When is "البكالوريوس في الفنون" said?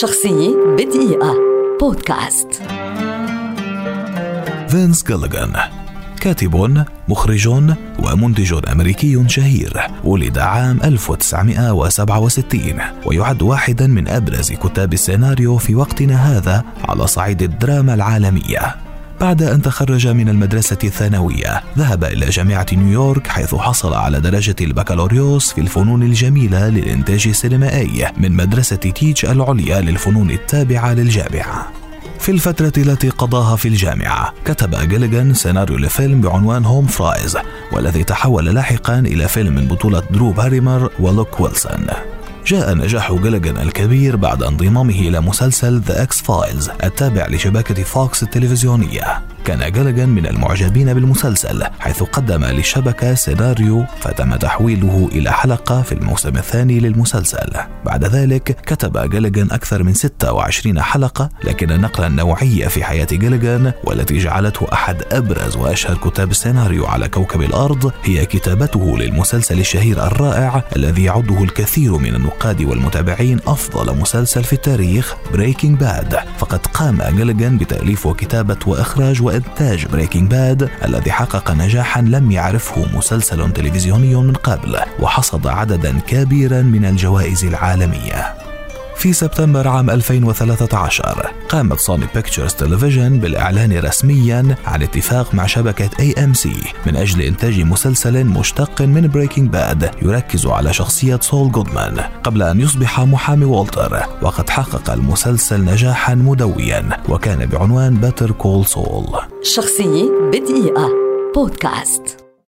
24.60-26.02